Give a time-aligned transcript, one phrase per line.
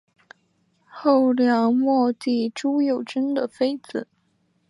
[0.87, 4.07] 后梁末帝朱友贞的妃子。